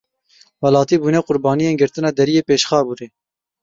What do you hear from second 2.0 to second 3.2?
deriyê Pêşxabûrê.